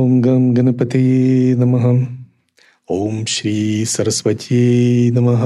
[0.00, 2.06] ॐ गं गणपते नमः।
[2.90, 5.42] ॐ श्री सरस्वती नमः।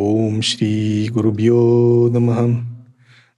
[0.00, 1.60] ॐ श्री गुरुभ्यो
[2.12, 2.64] नमः।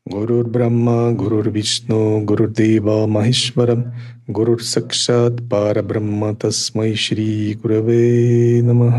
[0.08, 3.84] गुरुर्ब्रह्मा गुरुर्विष्णु गुरुर्देव महेश्वरं
[4.30, 8.98] गुरुर्सक्षात् पारब्रह्म तस्मै श्रीगुरवे नमः।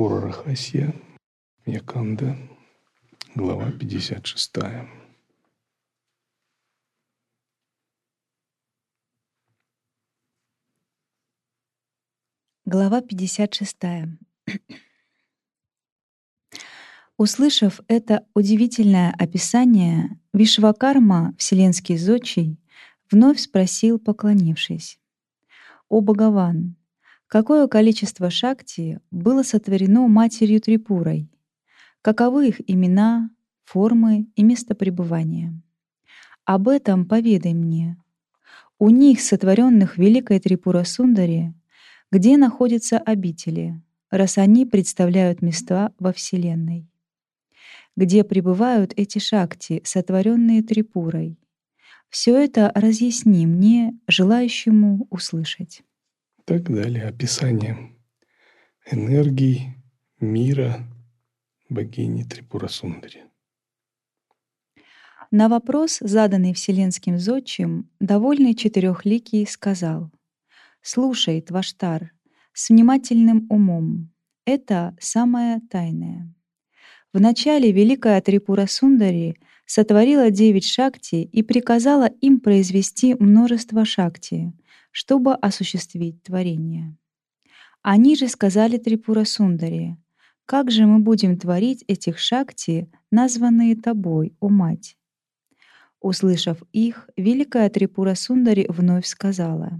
[0.00, 0.94] Трипура Рахасия,
[1.66, 2.34] Яканда,
[3.34, 4.56] глава 56.
[12.64, 13.76] Глава 56.
[17.18, 22.58] Услышав это удивительное описание, Вишвакарма, вселенский зодчий,
[23.10, 24.98] вновь спросил, поклонившись.
[25.90, 26.76] «О Бхагаван,
[27.30, 31.30] какое количество шакти было сотворено матерью Трипурой?
[32.02, 33.30] Каковы их имена,
[33.64, 35.58] формы и место пребывания?
[36.44, 37.96] Об этом поведай мне.
[38.78, 41.54] У них, сотворенных Великой Трипура Сундари,
[42.10, 46.90] где находятся обители, раз они представляют места во Вселенной?
[47.96, 51.38] где пребывают эти шакти, сотворенные Трипурой.
[52.08, 55.82] Все это разъясни мне, желающему услышать.
[56.50, 57.96] Так далее описание
[58.90, 59.76] энергии
[60.18, 60.84] мира
[61.68, 63.22] богини Трипура Сундари.
[65.30, 70.10] На вопрос, заданный Вселенским зодчим, довольный четырехликий сказал
[70.82, 72.10] «Слушай, Тваштар,
[72.52, 74.12] с внимательным умом.
[74.44, 76.34] Это самое тайное.
[77.12, 79.36] Вначале великая Трипура Сундари
[79.66, 84.52] сотворила девять шакти и приказала им произвести множество шакти,
[84.90, 86.96] чтобы осуществить творение.
[87.82, 89.96] Они же сказали Трипура Сундари,
[90.44, 94.96] «Как же мы будем творить этих шакти, названные тобой, о мать?»
[96.00, 99.78] Услышав их, великая Трипура Сундари вновь сказала,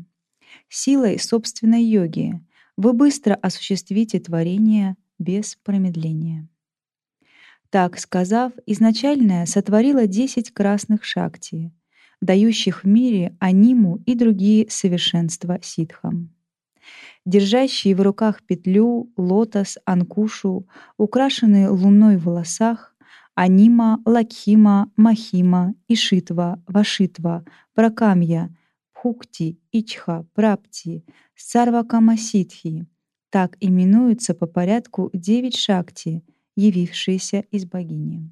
[0.69, 2.41] «Силой собственной йоги
[2.77, 6.48] вы быстро осуществите творение без промедления».
[7.71, 11.72] Так сказав, изначальная сотворила десять красных шакти,
[12.21, 16.31] дающих в мире аниму и другие совершенства ситхам.
[17.27, 20.67] Держащие в руках петлю, лотос, анкушу,
[20.97, 22.95] украшенные луной в волосах,
[23.35, 27.45] анима, лакхима, махима, ишитва, вашитва,
[27.75, 28.55] пракамья,
[28.93, 31.05] пхукти, ичха, прапти,
[31.37, 32.87] сарвакамаситхи.
[33.31, 36.23] Так именуются по порядку девять шакти—
[36.57, 38.31] явившиеся из богини.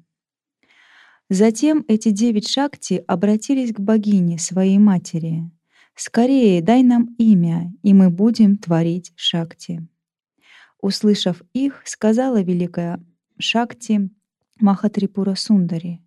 [1.29, 5.49] Затем эти девять шакти обратились к богине, своей матери.
[5.95, 9.87] «Скорее дай нам имя, и мы будем творить шакти».
[10.81, 13.03] Услышав их, сказала великая
[13.37, 14.09] шакти
[14.59, 16.01] Махатрипура Сундари,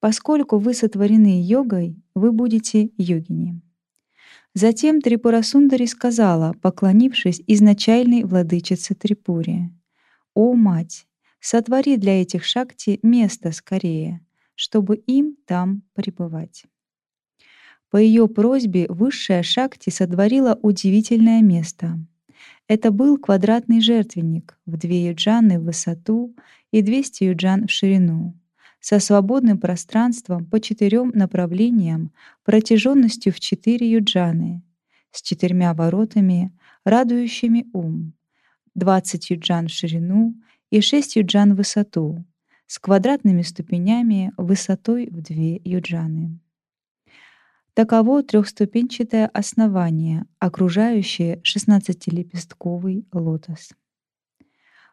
[0.00, 3.60] «Поскольку вы сотворены йогой, вы будете йогини».
[4.54, 9.70] Затем Трипура Сундари сказала, поклонившись изначальной владычице Трипуре,
[10.34, 11.06] «О, мать,
[11.40, 14.20] Сотвори для этих шакти место скорее,
[14.54, 16.64] чтобы им там пребывать.
[17.90, 21.98] По ее просьбе высшая шакти сотворила удивительное место.
[22.66, 26.34] Это был квадратный жертвенник в две юджаны в высоту
[26.70, 28.34] и 200 юджан в ширину,
[28.80, 32.12] со свободным пространством по четырем направлениям
[32.44, 34.62] протяженностью в четыре юджаны,
[35.10, 36.50] с четырьмя воротами,
[36.84, 38.14] радующими ум,
[38.74, 40.34] 20 юджан в ширину
[40.70, 42.24] и 6 юджан в высоту,
[42.72, 46.38] с квадратными ступенями высотой в 2 юджаны.
[47.74, 53.72] Таково трехступенчатое основание, окружающее 16-лепестковый лотос.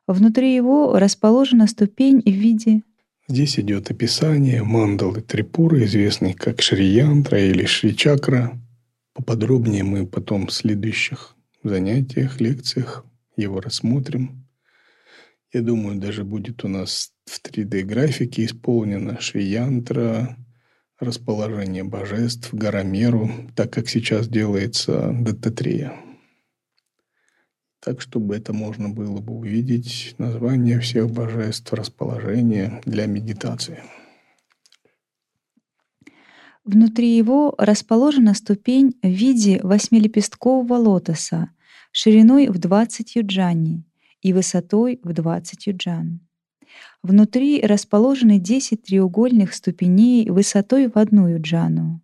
[0.08, 2.84] Внутри его расположена ступень в виде
[3.30, 8.60] Здесь идет описание мандалы Трипуры, известной как Шри-Янтра или Шри-Чакра.
[9.14, 11.34] Поподробнее мы потом в следующих
[11.64, 13.06] занятиях, лекциях
[13.38, 14.46] его рассмотрим.
[15.54, 20.36] Я думаю, даже будет у нас в 3D-графике исполнено Шриянтра,
[21.00, 25.94] расположение божеств, Гарамеру, так как сейчас делается Даттатрия.
[27.82, 33.84] Так, чтобы это можно было бы увидеть, название всех божеств, расположение для медитации.
[36.66, 41.52] Внутри его расположена ступень в виде восьмилепесткового лотоса
[41.92, 43.86] шириной в 20 юджани
[44.22, 46.20] и высотой в 20 юджан.
[47.02, 52.02] Внутри расположены 10 треугольных ступеней высотой в одну юджану.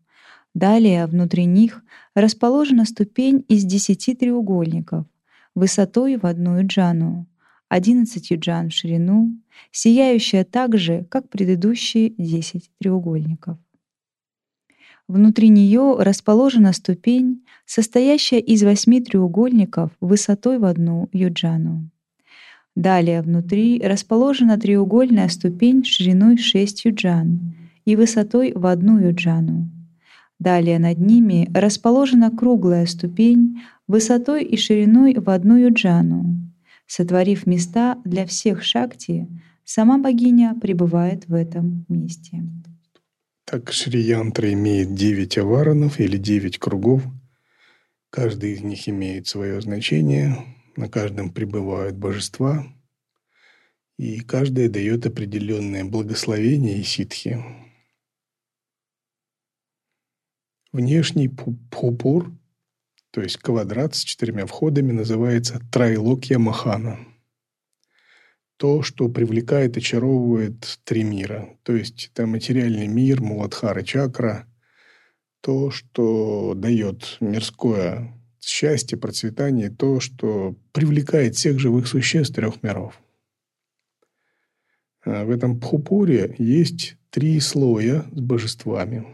[0.54, 1.84] Далее внутри них
[2.14, 5.06] расположена ступень из 10 треугольников
[5.54, 7.28] высотой в одну юджану,
[7.68, 9.38] 11 юджан в ширину,
[9.72, 13.58] сияющая так же, как предыдущие 10 треугольников.
[15.08, 21.92] Внутри нее расположена ступень, состоящая из восьми треугольников высотой в одну юджану.
[22.76, 27.56] Далее внутри расположена треугольная ступень шириной 6 юджан
[27.86, 29.70] и высотой в одну юджану.
[30.40, 36.26] Далее над ними расположена круглая ступень высотой и шириной в одну юджану.
[36.86, 39.28] Сотворив места для всех шакти,
[39.64, 42.44] сама богиня пребывает в этом месте.
[43.46, 47.04] Так Шри-янтра имеет девять аваранов или девять кругов.
[48.10, 50.36] Каждый из них имеет свое значение,
[50.78, 52.66] на каждом пребывают божества,
[53.98, 57.44] и каждое дает определенное благословение и ситхи.
[60.72, 62.34] Внешний пхупур,
[63.12, 67.00] то есть квадрат с четырьмя входами, называется трайлокья махана.
[68.58, 71.58] То, что привлекает, очаровывает три мира.
[71.64, 74.48] То есть это материальный мир, муладхара чакра,
[75.40, 78.14] то, что дает мирское
[78.46, 83.00] счастье, процветание, то, что привлекает всех живых существ трех миров.
[85.04, 89.06] А в этом пхупуре есть три слоя с божествами.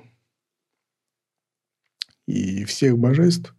[2.28, 3.56] И всех божеств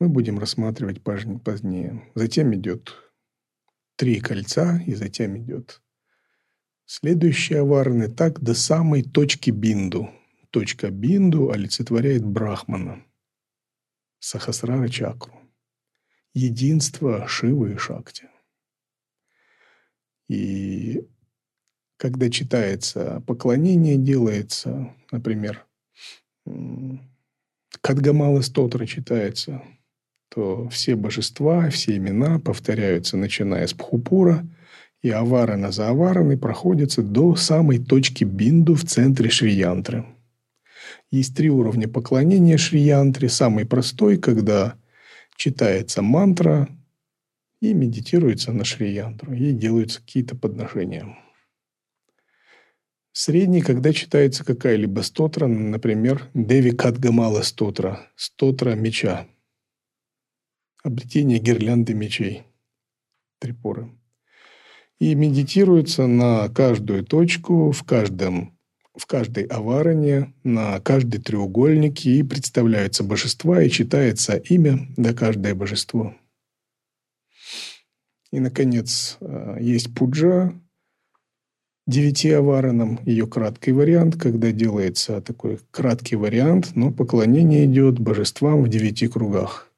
[0.00, 2.02] мы будем рассматривать позднее.
[2.14, 2.94] Затем идет
[3.96, 5.82] три кольца, и затем идет
[6.86, 10.10] следующие аварны, так до самой точки бинду.
[10.50, 13.04] Точка бинду олицетворяет Брахмана–
[14.20, 15.32] Сахасрара чакру.
[16.34, 18.28] Единство Шивы и Шакти.
[20.28, 21.06] И
[21.96, 25.66] когда читается поклонение, делается, например,
[27.80, 29.62] Кадгамала Стотра читается,
[30.28, 34.46] то все божества, все имена повторяются, начиная с Пхупура,
[35.00, 40.04] и Аварана за Авараны проходятся до самой точки Бинду в центре Шриянтры–
[41.10, 43.28] есть три уровня поклонения Шри-янтре.
[43.28, 44.78] Самый простой, когда
[45.36, 46.68] читается мантра
[47.60, 51.16] и медитируется на Шри-янтру, и делаются какие-то подношения.
[53.12, 59.26] Средний, когда читается какая-либо стотра, например, Деви Кадгамала стотра, стотра меча,
[60.84, 62.44] обретение гирлянды мечей,
[63.40, 63.90] трипоры.
[65.00, 68.57] И медитируется на каждую точку в каждом
[68.98, 76.14] в каждой аваране, на каждый треугольник и представляются божества, и читается имя до каждое божество.
[78.30, 80.52] И, наконец, э, есть пуджа
[81.86, 88.68] девяти аваранам, ее краткий вариант, когда делается такой краткий вариант, но поклонение идет божествам в
[88.68, 89.72] девяти кругах.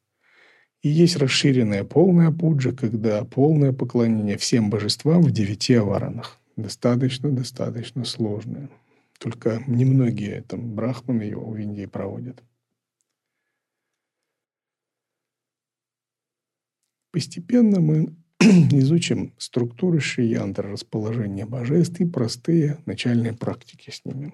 [0.82, 6.38] И есть расширенная полная пуджа, когда полное поклонение всем божествам в девяти аваранах.
[6.56, 8.70] Достаточно, достаточно сложное.
[9.20, 12.42] Только немногие там брахманы его в Индии проводят.
[17.12, 24.32] Постепенно мы изучим структуры шиянтра, расположение божеств и простые начальные практики с ними.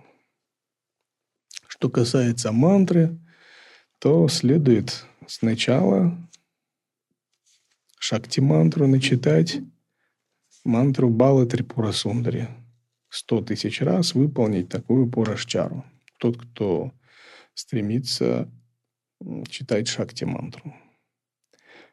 [1.67, 3.19] Что касается мантры,
[3.99, 6.17] то следует сначала
[7.99, 9.59] шакти-мантру начитать
[10.63, 12.47] мантру Бала Трипура Сундари–
[13.09, 15.85] сто тысяч раз выполнить такую порашчару.
[16.19, 16.93] Тот, кто
[17.55, 18.51] стремится
[19.49, 20.75] читать шакти-мантру.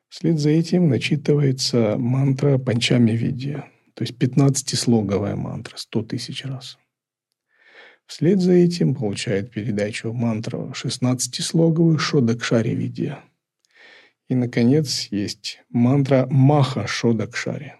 [0.10, 6.77] Вслед за этим начитывается мантра панчами видия, то есть 15-слоговая мантра, 100 тысяч раз.
[8.05, 13.24] Вслед за этим получает передачу мантра 16-слоговую Шодакшари видия.
[14.27, 17.75] И, наконец, есть мантра Маха Шодакшари.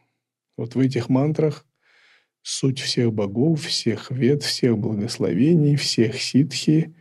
[0.58, 1.66] Вот в этих мантрах
[2.44, 6.94] суть всех богов, всех вед, всех благословений, всех ситхи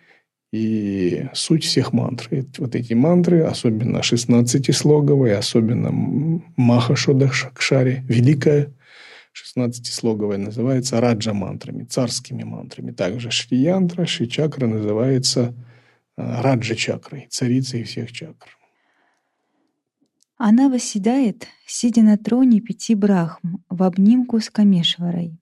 [0.53, 2.29] и суть всех мантр.
[2.31, 5.91] И вот эти мантры, особенно 16-слоговые, особенно
[6.57, 8.73] Махашода Шакшари, великая
[9.35, 12.93] 16-слоговая, называется раджа мантрами, царскими мантрами.
[12.93, 15.55] Также Шри-янтра, Шри-чакра называется
[16.17, 18.59] э, раджа чакрой, царицей всех чакр.
[20.45, 25.39] Она восседает, сидя на троне пяти брахм в обнимку с Камешварой.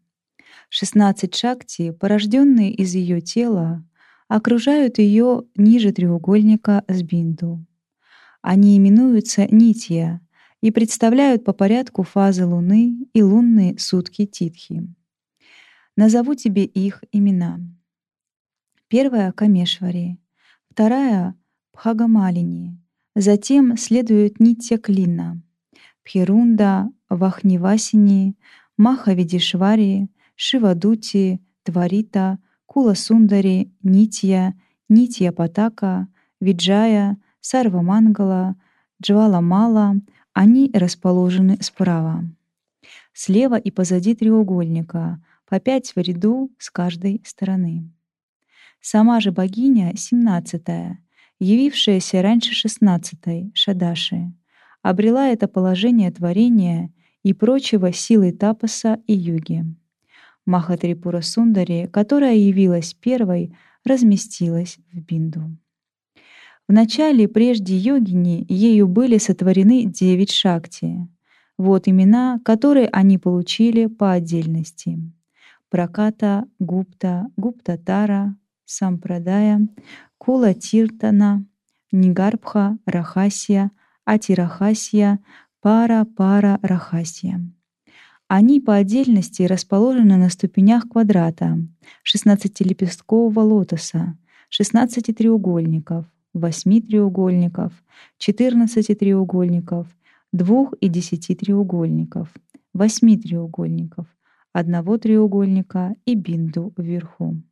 [0.69, 3.83] Шестнадцать шакти, порожденные из ее тела,
[4.28, 7.64] окружают ее ниже треугольника с бинду.
[8.42, 10.21] Они именуются нитья
[10.61, 14.87] и представляют по порядку фазы Луны и лунные сутки Титхи.
[15.97, 17.59] Назову тебе их имена.
[18.88, 20.19] Первая— Камешвари,
[20.69, 21.35] вторая—
[21.73, 22.76] Пхагамалини,
[23.21, 25.43] затем следует Нитья Клина,
[26.05, 28.37] Пхерунда, Вахнивасини,
[28.77, 34.55] Махавидишвари, Шивадути, Тварита, Кула Сундари, Нитья,
[34.89, 36.09] Нитья Патака,
[36.41, 38.57] Виджая, Сарвамангала,
[39.03, 39.97] Джваламала,
[40.33, 42.25] они расположены справа.
[43.12, 47.91] Слева и позади треугольника, по пять в ряду с каждой стороны.
[48.81, 51.00] Сама же богиня, семнадцатая,
[51.40, 54.32] явившаяся раньше шестнадцатой, Шадаши,
[54.82, 56.92] обрела это положение творения
[57.23, 59.64] и прочего силой тапаса и юги.
[60.47, 63.54] Махатрипура Сундари, которая явилась первой,
[63.85, 65.56] разместилась в Бинду.
[66.68, 71.09] Вначале, прежде йогини, ею были сотворены девять шакти.
[71.59, 74.99] Вот имена, которые они получили по отдельности.
[75.68, 78.37] Праката, Гупта, Гуптатара,
[78.71, 79.67] Сампрадая,
[80.17, 81.45] Кула Тиртана,
[81.91, 83.73] Нигарбха, Рахасия,
[84.05, 85.19] Атирахасия,
[85.61, 87.41] Пара, Пара, Рахасия.
[88.29, 91.59] Они по отдельности расположены на ступенях квадрата,
[92.07, 94.17] 16-лепесткового лотоса,
[94.50, 97.73] 16 треугольников, восьми треугольников,
[98.19, 99.89] 14 треугольников,
[100.31, 102.33] двух и десяти треугольников,
[102.73, 104.07] восьми треугольников,
[104.53, 107.43] одного треугольника и бинду вверху.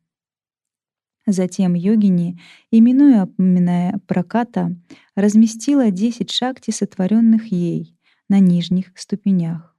[1.31, 2.39] Затем йогини,
[2.71, 4.75] именуя упоминая проката,
[5.15, 7.95] разместила 10 шакти, сотворенных ей,
[8.29, 9.75] на нижних ступенях.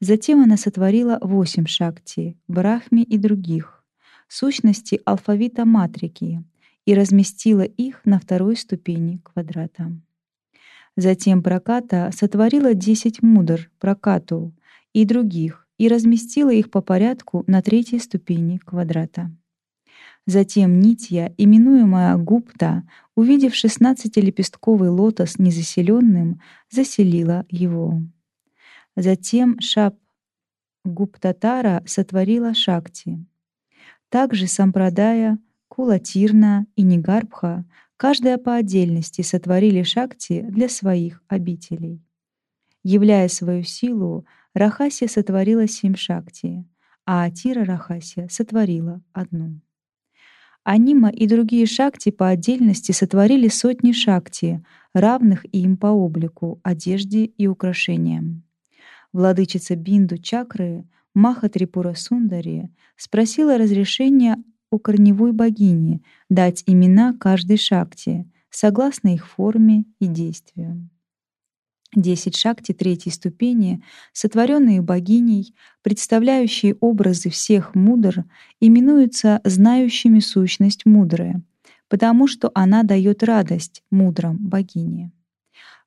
[0.00, 3.84] Затем она сотворила 8 шакти, брахми и других,
[4.28, 6.42] сущности алфавита матрики,
[6.86, 9.92] и разместила их на второй ступени квадрата.
[10.96, 14.54] Затем Проката сотворила десять мудр Прокату
[14.94, 19.30] и других и разместила их по порядку на третьей ступени квадрата.
[20.26, 22.84] Затем Нитья, именуемая Гупта,
[23.16, 28.02] увидев шестнадцатилепестковый лотос незаселенным, заселила его.
[28.94, 29.96] Затем Шап
[30.84, 33.24] Гуптатара сотворила Шакти.
[34.08, 35.38] Также Сампрадая—
[35.68, 37.64] Кулатирна и Нигарбха,
[37.96, 42.02] каждая по отдельности сотворили шакти для своих обителей.
[42.84, 46.68] Являя свою силу, Рахасия сотворила семь шакти,
[47.06, 49.62] а Атира Рахасия сотворила одну.
[50.64, 54.64] Анима и другие шакти по отдельности сотворили сотни шакти,
[54.94, 58.44] равных им по облику, одежде и украшениям.
[59.12, 64.36] Владычица Бинду Чакры Маха Трипура Сундари спросила разрешения
[64.70, 70.88] у корневой богини дать имена каждой шакти, согласно их форме и действию.
[71.94, 73.82] Десять шакти третьей ступени,
[74.14, 78.24] сотворенные богиней, представляющие образы всех мудр,
[78.60, 81.42] именуются знающими сущность мудрая,
[81.88, 85.12] потому что она дает радость мудрам богине.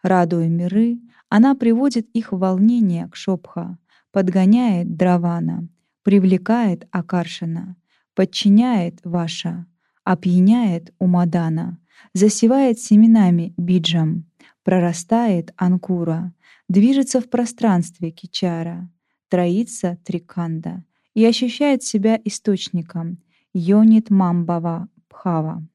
[0.03, 3.79] Радуя миры, она приводит их в волнение к Шопха,
[4.12, 5.67] подгоняет Дравана,
[6.03, 7.77] привлекает Акаршина,
[8.13, 9.65] подчиняет ваша,
[10.03, 11.79] опьяняет умадана,
[12.13, 14.25] засевает семенами биджам,
[14.63, 16.33] прорастает анкура,
[16.67, 18.89] движется в пространстве кичара,
[19.29, 20.83] троится триканда
[21.13, 23.17] и ощущает себя источником
[23.53, 25.65] йонит мамбава бхава.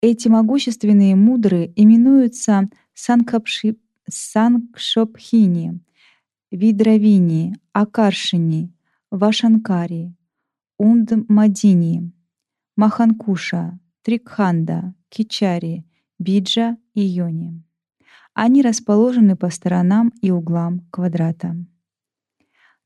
[0.00, 3.76] Эти могущественные мудры именуются санкапши,
[4.08, 5.80] санкшопхини,
[6.50, 8.72] видравини, акаршини,
[9.10, 10.14] вашанкари,
[10.78, 12.10] Ундмадини,
[12.74, 15.84] Маханкуша, Трикханда, Кичари,
[16.22, 17.60] Биджа и Йони.
[18.32, 21.56] Они расположены по сторонам и углам квадрата.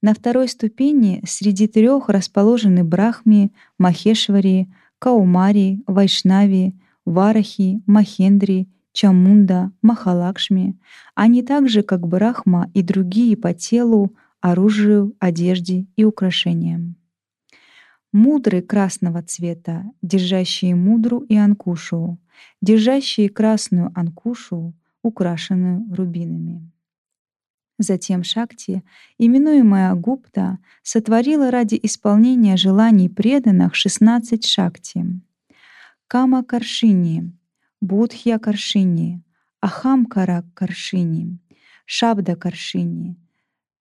[0.01, 6.75] На второй ступени среди трех расположены Брахми, Махешвари, Каумари, Вайшнави,
[7.05, 10.79] Варахи, Махендри, Чамунда, Махалакшми.
[11.15, 16.97] Они также, как Брахма и другие по телу, оружию, одежде и украшениям
[18.17, 22.19] мудры красного цвета, держащие мудру и анкушу,
[22.63, 26.73] держащие красную анкушу, украшенную рубинами.
[27.79, 28.83] Затем Шакти,
[29.19, 35.05] именуемая Гупта, сотворила ради исполнения желаний преданных 16 Шакти.
[36.09, 37.35] Кама Каршини,
[37.83, 39.23] Будхья Каршини,
[39.61, 41.39] Ахамкара Каршини,
[41.85, 43.17] Шабда Каршини,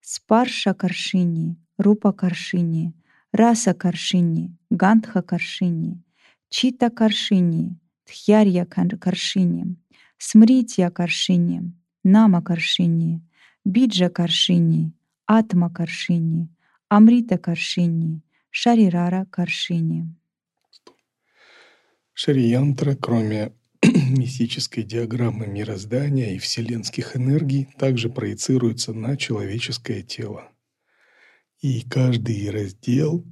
[0.01, 2.93] Спарша Каршини, Рупа Каршини—
[3.35, 6.01] Раса Каршини, Гандха Каршини,
[6.49, 7.75] Чита Каршини,
[8.05, 9.75] Тхьярья Каршини,
[10.17, 11.73] Смритья Каршини,
[12.05, 13.21] Нама Каршини,
[13.65, 14.93] Биджа Каршини,
[15.27, 16.47] Атма Каршини,
[16.87, 20.05] Амрита Каршини, Шарирара Каршини.
[22.13, 23.51] Шариянтра, кроме
[24.17, 30.54] мистической диаграммы мироздания и вселенских энергий, также проецируется на человеческое тело.
[31.61, 33.25] И каждый раздел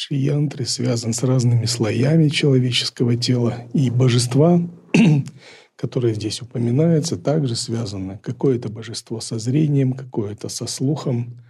[0.00, 4.60] Шриянтры связан с разными слоями человеческого тела, и божества,
[5.76, 8.20] которые здесь упоминаются, также связаны.
[8.22, 11.42] Какое-то божество со зрением, какое-то со слухом,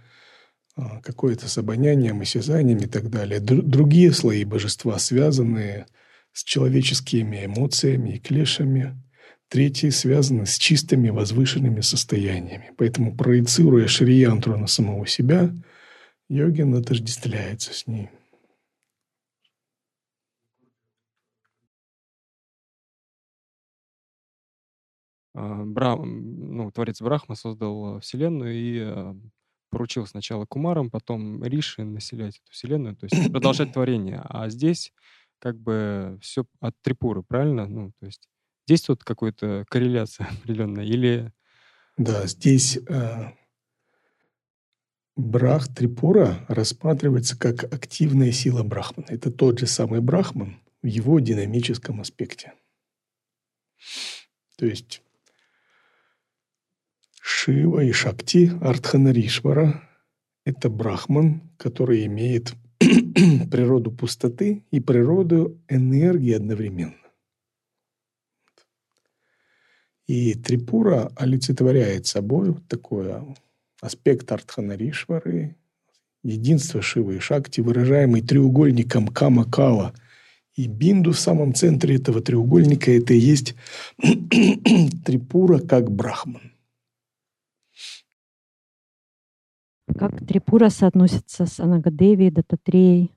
[0.75, 3.39] а, какое-то с обонянием, осязанием и так далее.
[3.39, 5.85] Другие слои божества связаны
[6.33, 8.99] с человеческими эмоциями и клешами.
[9.47, 12.71] Третьи связаны с чистыми возвышенными состояниями.
[12.77, 15.53] Поэтому, проецируя Шриянтру на самого себя,
[16.29, 18.09] йогин отождествляется с ней.
[25.33, 25.95] А, Бра...
[25.95, 29.15] ну, творец Брахма создал Вселенную и а,
[29.69, 34.21] поручил сначала Кумарам, потом Риши населять эту Вселенную, то есть продолжать творение.
[34.23, 34.93] А здесь
[35.39, 37.67] как бы все от Трипуры, правильно?
[37.67, 38.27] Ну, то есть
[38.67, 41.31] здесь тут какая-то корреляция определенная или...
[41.97, 43.31] Да, здесь э,
[45.19, 49.07] Брах Трипура рассматривается как активная сила Брахмана.
[49.09, 52.53] Это тот же самый Брахман в его динамическом аспекте.
[54.57, 55.01] То есть
[57.21, 59.83] Шива и Шакти Артханаришвара–
[60.45, 66.95] это Брахман, который имеет природу пустоты и природу энергии одновременно.
[70.07, 73.13] И Трипура олицетворяет собой такой
[73.81, 75.55] аспект Артханаришвары,
[76.23, 79.93] единство Шивы и Шакти, выражаемый треугольником Кама-Кала.
[80.55, 83.55] И Бинду в самом центре этого треугольника– это и есть
[85.05, 86.53] Трипура как Брахман.
[89.97, 93.11] Как Трипура соотносится с Анагадеви, Дататреей?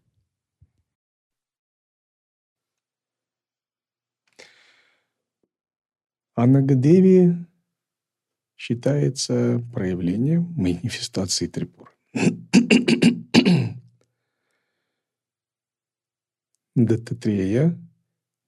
[6.35, 7.37] Анагадеви
[8.63, 11.91] считается проявлением манифестации Трипуры.
[16.77, 17.77] Дататрея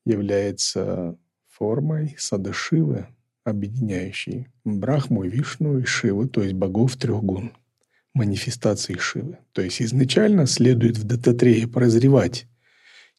[0.07, 3.09] является формой Садашивы,
[3.43, 7.53] объединяющей Брахму, Вишну и Шиву, то есть богов трех гун–
[8.15, 9.39] манифестации Шивы.
[9.51, 12.47] То есть изначально следует в Дататрее прозревать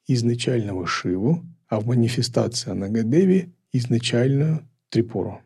[0.07, 5.41] изначального Шиву, а в манифестации Анагадеви изначальную Трипуру.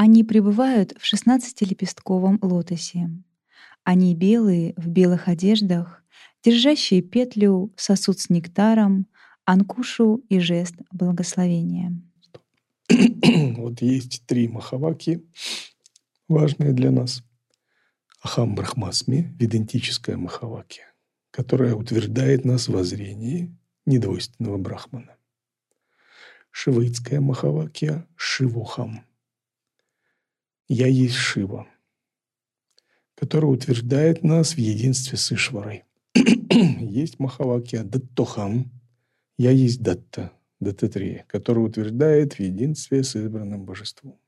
[0.00, 3.10] Они пребывают в шестнадцатилепестковом лотосе.
[3.82, 6.04] Они белые, в белых одеждах,
[6.44, 9.08] держащие петлю, сосуд с нектаром,
[9.44, 12.00] анкушу и жест благословения.
[13.56, 15.26] вот есть три махаваки,
[16.28, 17.24] важные для нас.
[18.22, 20.82] Ахам Брахмасми, идентическая махаваки,
[21.32, 23.52] которая утверждает нас в воззрении
[23.84, 25.16] недвойственного брахмана.
[26.52, 29.07] Шиваитская махавакия Шивухам.
[30.68, 31.66] Я есть Шива,
[33.14, 35.84] которая утверждает нас в единстве с Ишварой.
[36.14, 38.70] есть махавакия Даттохам.
[39.38, 44.20] Я есть Датта, ДТ-3, который утверждает в единстве с избранным божеством.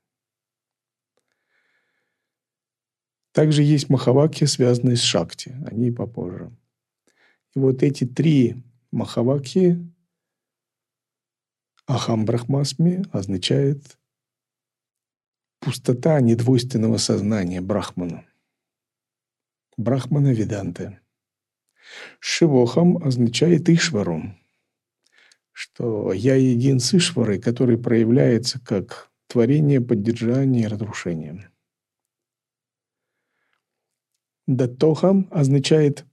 [3.33, 5.55] Также есть махаваки, связанные с шакти.
[5.69, 6.51] Они попозже.
[7.55, 9.77] И вот эти три махаваки
[11.85, 13.99] Ахам Брахмасми означает
[15.61, 18.25] пустота недвойственного сознания Брахмана.
[19.77, 20.99] Брахмана Веданты.
[22.19, 24.35] Шивохам означает Ишвару,
[25.51, 31.51] что я един с Ишварой, который проявляется как творение, поддержание и разрушение.
[34.47, 36.05] Даттохам означает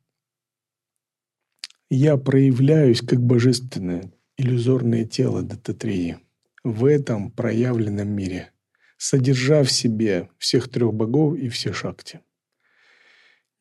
[1.89, 6.19] «я проявляюсь как божественное, иллюзорное тело Даттатрии
[6.65, 8.53] в этом проявленном мире,
[8.99, 12.21] содержа в себе всех трех богов и все шакти.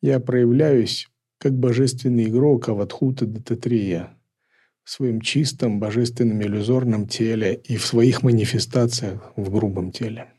[0.02, 4.18] Я проявляюсь как божественный игрок Аватхута Даттатрия,
[4.84, 10.32] в своем чистом, божественном, иллюзорном теле и в своих манифестациях в грубом теле.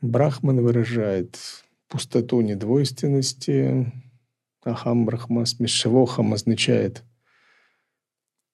[0.00, 1.38] Брахман выражает
[1.88, 3.92] пустоту недвойственности.
[4.64, 7.04] Ахам Брахма Смешевохам означает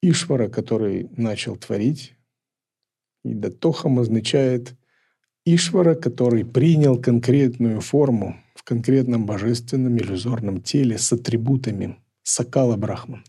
[0.02, 2.16] Ишвара, который начал творить.
[3.24, 4.74] И Датохам означает
[5.44, 13.24] Ишвара, который принял конкретную форму в конкретном божественном иллюзорном теле с атрибутами Сакала Брахман.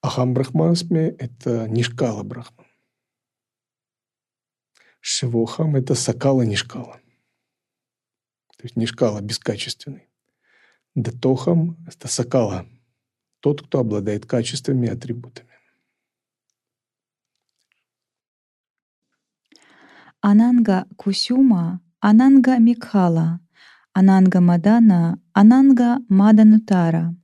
[0.00, 2.66] Ахам Брахмасме– это Нишкала Брахман.
[5.00, 7.00] Шивохам– это Сакала Нишкала.
[8.56, 10.08] То есть Нишкала бескачественный.
[10.94, 12.66] Датохам– это Сакала,
[13.40, 15.47] тот, кто обладает качествами и атрибутами.
[20.20, 23.38] Ананга Кусюма, Ананга Микхала,
[23.92, 27.14] Ананга Мадана, Ананга Маданутара,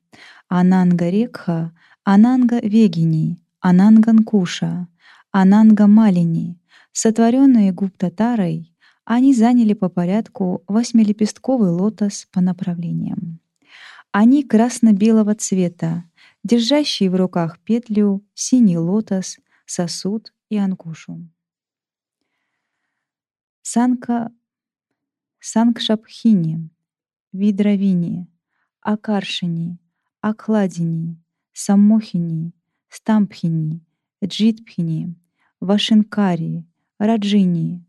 [0.49, 1.73] Ананга Рекха,
[2.05, 4.87] Ананга Вегини, Ананганкуша,
[5.33, 6.57] Ананга Малини,
[6.93, 8.73] сотворенные Гуптатарой,
[9.05, 13.41] они заняли по порядку восьмилепестковый лотос по направлениям.
[14.13, 16.05] Они красно-белого цвета,
[16.45, 21.29] держащие в руках петлю, синий лотос, сосуд и анкушу.
[23.67, 24.31] Санка,
[25.41, 26.71] Санкшапхини,
[27.33, 28.27] Видравини,
[28.83, 29.79] Акаршини,
[30.21, 31.17] Акладини,
[31.55, 32.53] Саммохини,
[32.91, 33.81] Стампхини,
[34.27, 35.15] Джитпхини,
[35.61, 36.65] Вашинкари,
[37.01, 37.83] Раджини,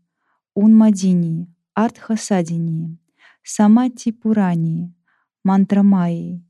[0.54, 2.98] Унмадини, Артхасадини,
[3.44, 4.94] Самати Пурани,
[5.44, 6.40] Мантрамайи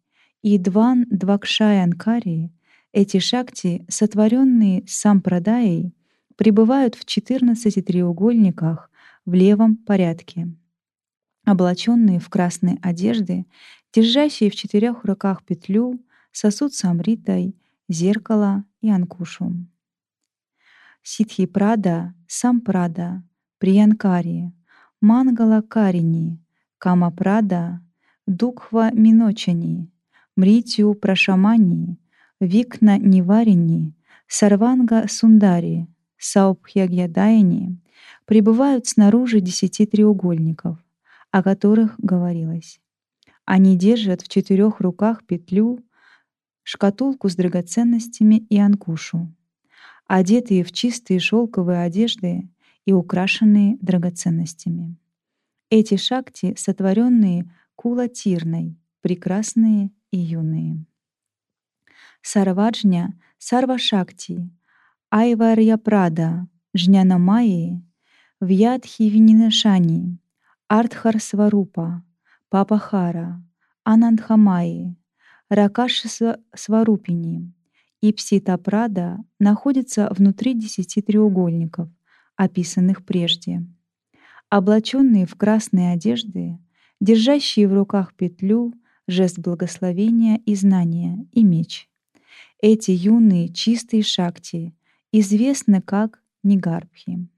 [0.43, 2.53] и Дван Двакшаянкари,
[2.93, 5.93] эти шакти, сотворенные сампрадаей,
[6.37, 8.91] пребывают в 14 треугольниках
[9.27, 10.49] в левом порядке.
[11.45, 13.47] Облаченные в красные одежды,
[13.93, 16.01] держащие в четырех руках петлю,
[16.33, 17.57] сосуд с амритой,
[17.89, 19.53] зеркало и анкушу.
[21.03, 23.23] Ситхи Прада, Сампрада,
[23.59, 24.53] Приянкари,
[25.01, 26.41] Мангала Карини,
[26.79, 27.81] Кама Прада,
[28.27, 29.91] Дукхва Миночани,
[30.35, 31.99] Мритью Прашамани,
[32.41, 33.95] Викна Ниварини,
[34.27, 35.87] Сарванга Сундари,
[36.19, 37.79] Саубхьягьядайни,
[38.27, 40.79] пребывают снаружи десяти треугольников,
[41.31, 42.81] о которых говорилось.
[43.45, 45.79] Они держат в четырех руках петлю,
[46.65, 49.33] шкатулку с драгоценностями и анкушу,
[50.07, 52.49] одетые в чистые шелковые одежды
[52.85, 54.97] и украшенные драгоценностями.
[55.71, 60.85] Эти шакти, сотворенные кулатирной, прекрасные и юные.
[62.23, 64.51] Сарваджня, Сарвашакти,
[65.11, 67.86] Айварья Прада, Жняна Майи,
[68.43, 70.19] Вьядхи
[70.69, 72.05] Артхар Сварупа,
[72.51, 73.43] Папахара,
[73.83, 74.95] Анандхамаи,
[75.49, 77.55] Ракаши Сварупини
[78.03, 81.89] и Псита Прада находятся внутри десяти треугольников,
[82.37, 83.65] описанных прежде.
[84.51, 86.59] Облаченные в красные одежды,
[87.01, 88.75] держащие в руках петлю,
[89.09, 91.89] жест благословения и знания и меч.
[92.61, 94.77] Эти юные чистые шакти
[95.11, 97.31] известны как Нигарбхи.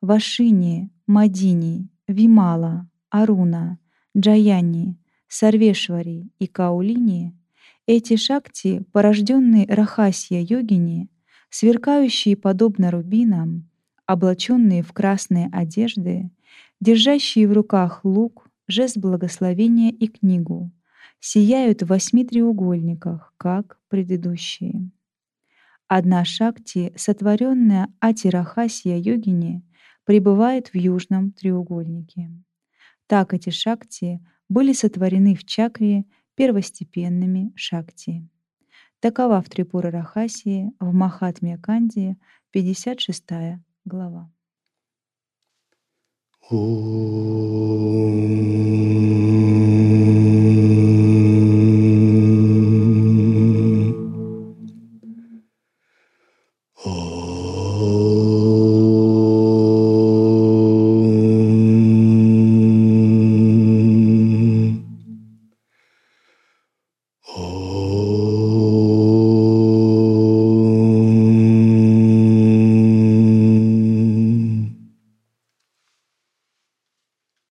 [0.00, 3.78] Вашини, Мадини, Вимала, Аруна,
[4.16, 4.96] Джаяни,
[5.28, 7.34] Сарвешвари и Каулини—
[7.88, 11.08] эти шакти, порожденные Рахасья йогини,
[11.48, 13.70] сверкающие подобно рубинам,
[14.04, 16.30] облаченные в красные одежды,
[16.80, 20.70] держащие в руках лук, жест благословения и книгу,
[21.18, 24.90] сияют в восьми треугольниках, как предыдущие.
[25.88, 29.62] Одна шакти, сотворенная Атирахасья йогини,
[30.08, 32.30] пребывает в южном треугольнике.
[33.08, 38.26] Так эти шакти были сотворены в чакре первостепенными шакти.
[39.00, 42.16] Такова в Трипура Рахасии в Махатме Канди,
[42.52, 43.22] 56
[43.84, 44.32] глава.
[46.50, 47.68] Oh.